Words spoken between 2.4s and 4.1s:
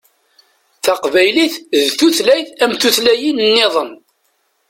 am tutlayin-nniḍen.